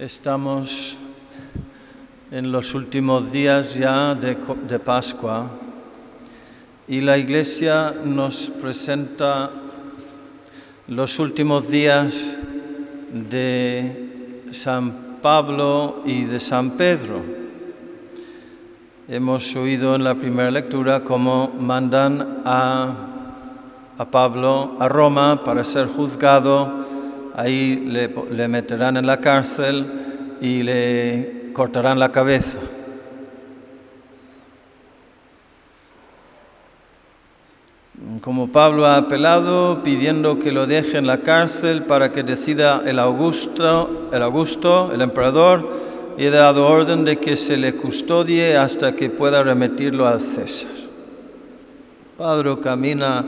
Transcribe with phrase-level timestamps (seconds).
[0.00, 0.96] Estamos
[2.30, 5.50] en los últimos días ya de, Pascua
[6.88, 9.50] y la Iglesia nos presenta
[10.88, 12.34] los últimos días
[13.12, 17.20] de San Pablo y de San Pedro.
[19.06, 26.79] Hemos oído en la primera lectura cómo mandan a Pablo a Roma para ser juzgado,
[27.34, 29.86] ahí le, le meterán en la cárcel
[30.40, 32.58] y le cortarán la cabeza.
[38.22, 42.98] Como Pablo ha apelado pidiendo que lo deje en la cárcel para que decida el
[42.98, 45.68] Augusto, el Augusto, el emperador,
[46.16, 50.70] y he dado orden de que se le custodie hasta que pueda remitirlo al César.
[52.18, 53.24] Pablo camina,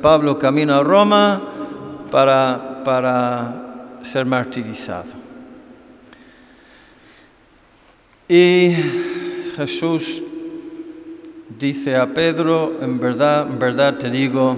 [0.00, 1.42] Pablo camina a Roma
[2.10, 5.12] para, para ser martirizado.
[8.28, 8.74] Y
[9.56, 10.22] Jesús
[11.58, 14.56] dice a Pedro, en verdad, en verdad te digo,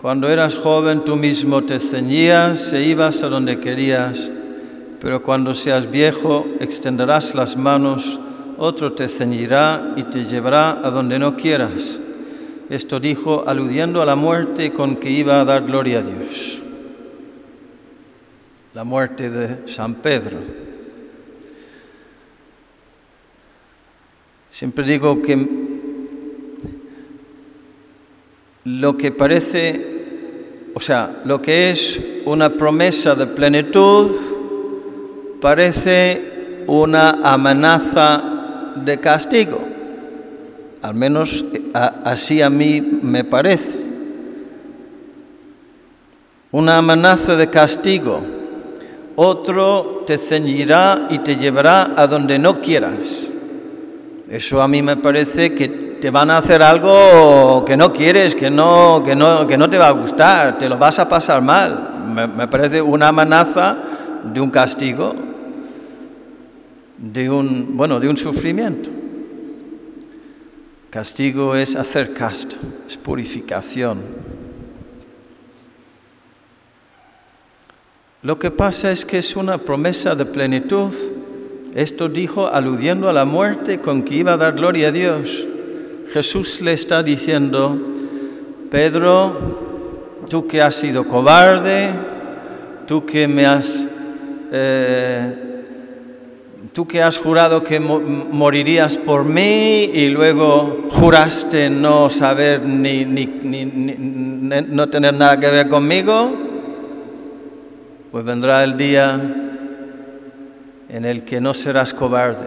[0.00, 4.32] cuando eras joven tú mismo te ceñías e ibas a donde querías,
[5.00, 8.18] pero cuando seas viejo extenderás las manos,
[8.58, 12.00] otro te ceñirá y te llevará a donde no quieras.
[12.72, 16.62] Esto dijo aludiendo a la muerte con que iba a dar gloria a Dios.
[18.72, 20.38] La muerte de San Pedro.
[24.48, 25.46] Siempre digo que
[28.64, 34.10] lo que parece, o sea, lo que es una promesa de plenitud,
[35.42, 39.71] parece una amenaza de castigo.
[40.82, 41.44] Al menos
[41.74, 43.78] así a mí me parece.
[46.50, 48.20] Una amenaza de castigo.
[49.14, 53.30] Otro te ceñirá y te llevará a donde no quieras.
[54.28, 58.50] Eso a mí me parece que te van a hacer algo que no quieres, que
[58.50, 62.08] no, que no, que no te va a gustar, te lo vas a pasar mal.
[62.12, 63.76] Me, me parece una amenaza
[64.24, 65.14] de un castigo,
[66.98, 69.01] de un, bueno, de un sufrimiento.
[70.92, 74.02] Castigo es hacer casto, es purificación.
[78.20, 80.92] Lo que pasa es que es una promesa de plenitud.
[81.74, 85.48] Esto dijo aludiendo a la muerte con que iba a dar gloria a Dios.
[86.12, 87.74] Jesús le está diciendo,
[88.70, 91.88] Pedro, tú que has sido cobarde,
[92.86, 93.88] tú que me has,
[94.52, 95.51] eh,
[96.72, 103.04] tú que has jurado que mo morirías por mí y luego juraste no saber ni,
[103.04, 103.94] ni, ni, ni,
[104.68, 106.32] no tener nada que ver conmigo,
[108.10, 109.20] pues vendrá el día
[110.88, 112.46] en el que no serás cobarde.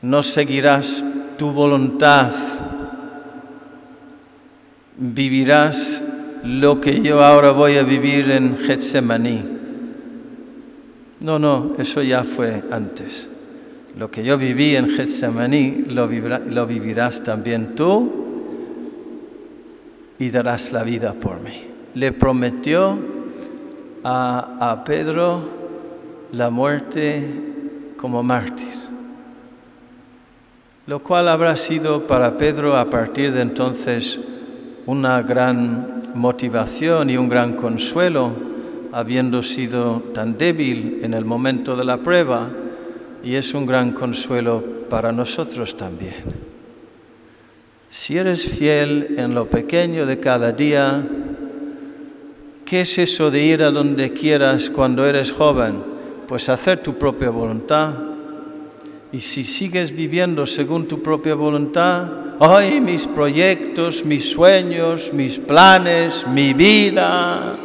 [0.00, 1.02] No seguirás
[1.36, 2.32] tu voluntad,
[4.96, 6.02] vivirás
[6.44, 9.57] lo que yo ahora voy a vivir en Getsemaní.
[11.20, 13.28] No, no, eso ya fue antes.
[13.96, 18.12] Lo que yo viví en Getsemaní lo, lo vivirás también tú
[20.18, 21.64] y darás la vida por mí.
[21.94, 22.98] Le prometió
[24.04, 25.42] a Pedro
[26.32, 27.26] la muerte
[27.96, 28.88] como mártir
[30.88, 34.18] lo cual habrá sido para Pedro a partir de entonces
[34.86, 38.32] una gran motivación y un gran consuelo,
[38.92, 42.50] habiendo sido tan débil en el momento de la prueba,
[43.22, 46.14] y es un gran consuelo para nosotros también.
[47.90, 51.02] Si eres fiel en lo pequeño de cada día,
[52.64, 55.82] ¿qué es eso de ir a donde quieras cuando eres joven?
[56.26, 57.94] Pues hacer tu propia voluntad,
[59.10, 62.08] y si sigues viviendo según tu propia voluntad,
[62.40, 67.58] ay, mis proyectos, mis sueños, mis planes, mi vida,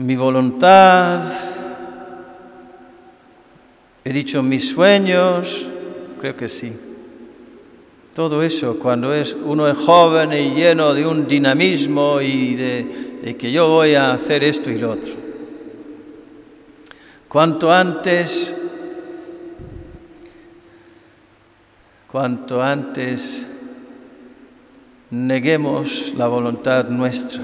[0.00, 1.24] mi voluntad,
[4.02, 5.68] he dicho mis sueños,
[6.18, 6.74] creo que sí.
[8.14, 13.36] Todo eso, cuando es, uno es joven y lleno de un dinamismo y de, de
[13.36, 15.12] que yo voy a hacer esto y lo otro.
[17.28, 18.56] Cuanto antes,
[22.10, 23.46] cuanto antes
[25.10, 27.42] neguemos la voluntad nuestra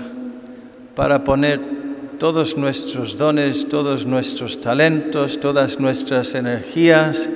[0.94, 1.75] para poner
[2.18, 7.28] todos nuestros dones, todos nuestros talentos, todas nuestras energías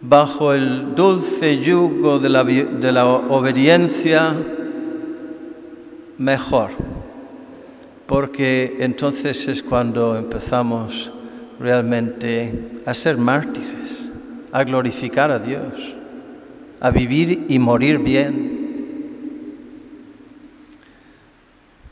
[0.00, 4.34] bajo el dulce yugo de la, obediencia,
[6.18, 6.70] mejor.
[8.06, 11.12] porque entonces es cuando empezamos
[11.60, 14.10] realmente a ser mártires,
[14.50, 15.74] a glorificar a Dios,
[16.80, 18.56] a vivir y morir bien.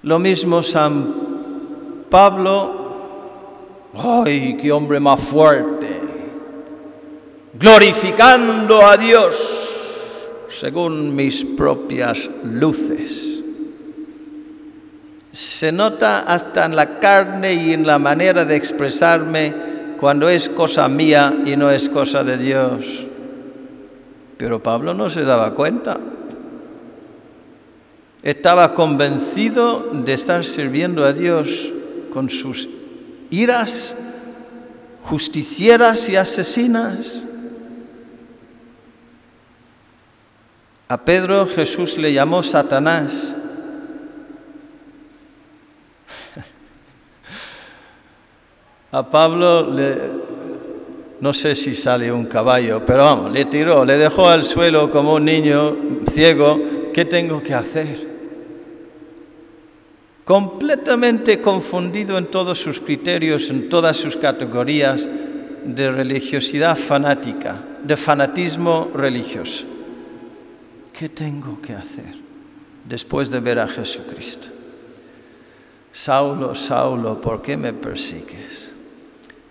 [0.03, 1.26] Lo mismo San
[2.17, 2.73] Pablo,
[3.95, 6.01] ¡ay, qué hombre más fuerte!
[7.53, 13.43] Glorificando a Dios según mis propias luces.
[15.31, 19.53] Se nota hasta en la carne y en la manera de expresarme
[20.01, 23.07] cuando es cosa mía y no es cosa de Dios.
[24.39, 26.01] Pero Pablo no se daba cuenta.
[28.23, 31.75] Estaba convencido de estar sirviendo a Dios
[32.17, 32.67] con sus
[33.29, 33.95] iras
[35.03, 37.27] justicieras y asesinas.
[40.89, 43.35] A Pedro Jesús le llamó Satanás.
[48.93, 49.99] A Pablo le,
[51.21, 55.17] no sé si sale un caballo, pero vamos, le tiró, le dejó al suelo como
[55.17, 55.77] un niño
[56.11, 56.59] ciego.
[56.95, 58.16] ¿Qué tengo que hacer?
[60.27, 65.09] Completamente confundido en todos sus criterios, en todas sus categorías
[65.65, 69.67] de religiosidad fanática, de fanatismo religioso.
[70.97, 72.15] ¿qué tengo que hacer
[72.89, 74.49] después de ver a Jesucristo?
[75.93, 78.73] Saulo, Saulo, ¿por qué me persigues?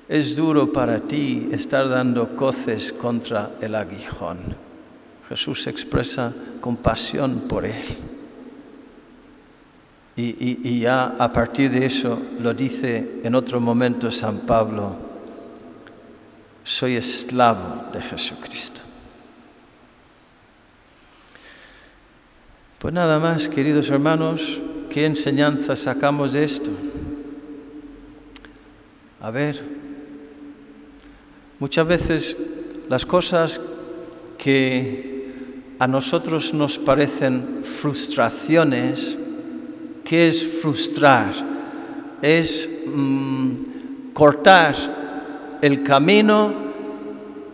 [0.09, 4.55] Es duro para ti estar dando coces contra el aguijón.
[5.29, 7.85] Jesús expresa compasión por él.
[10.17, 14.95] Y, ya a partir de eso lo dice en otro momento San Pablo,
[16.63, 18.81] soy esclavo de Jesucristo.
[22.79, 26.71] Pues nada más, queridos hermanos, ¿qué enseñanza sacamos de esto?
[29.19, 29.61] A ver,
[31.59, 32.37] muchas veces
[32.87, 33.59] las cosas
[34.37, 35.33] que
[35.79, 39.17] a nosotros nos parecen frustraciones,
[40.05, 41.33] ¿qué es frustrar?
[42.21, 46.53] Es mm, cortar el camino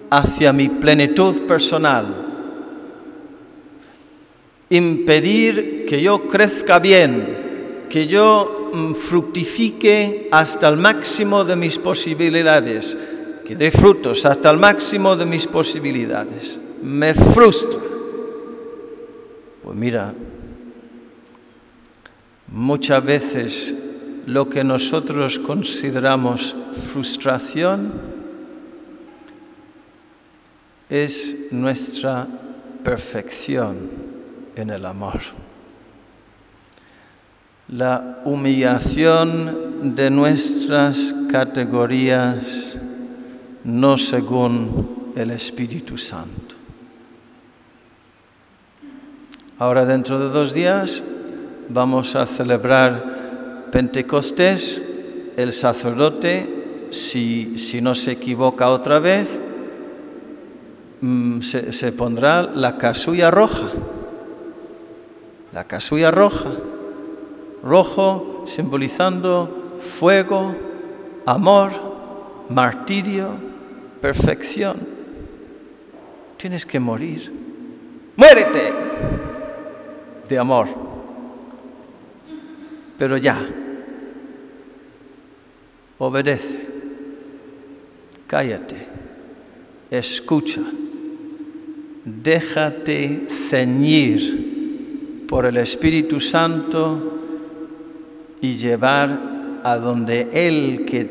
[0.09, 2.06] hacia mi plenitud personal,
[4.69, 12.97] impedir que yo crezca bien, que yo mm, fructifique hasta el máximo de mis posibilidades,
[13.45, 16.59] que dé frutos hasta el máximo de mis posibilidades.
[16.83, 17.80] Me frustra.
[19.63, 20.13] Pues mira,
[22.51, 23.75] muchas veces
[24.25, 26.56] lo que nosotros consideramos
[26.94, 27.92] frustración
[30.89, 32.27] es nuestra
[32.83, 33.89] perfección
[34.56, 35.21] en el amor.
[37.69, 42.77] La humillación de nuestras categorías
[43.63, 46.56] no según el Espíritu Santo.
[49.57, 51.01] Ahora dentro de dos días
[51.73, 54.81] vamos a celebrar Pentecostés.
[55.38, 59.39] El sacerdote, si, no se equivoca otra vez,
[61.01, 63.71] mm, se, se pondrá la casulla roja
[65.51, 66.50] la casulla roja,
[67.62, 70.56] rojo simbolizando fuego,
[71.25, 71.71] amor,
[72.49, 73.31] martirio,
[74.01, 74.78] perfección.
[76.37, 77.31] Tienes que morir.
[78.16, 78.73] Muérete
[80.30, 80.91] de amor.
[83.02, 83.36] Pero ya,
[85.98, 86.56] obedece,
[88.28, 88.76] cállate,
[89.90, 90.62] escucha,
[92.06, 97.18] déjate ceñir por el Espíritu Santo
[98.40, 101.06] y llevar a donde Él que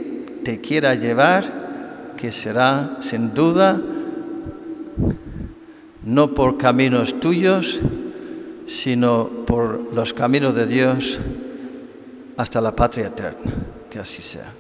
[0.45, 3.83] te quiera llevar, que será sin duda
[6.05, 7.81] no por caminos tuyos,
[8.67, 11.19] sino por los caminos de Dios
[12.41, 13.53] hasta la patria eterna.
[13.91, 14.51] Que así sea.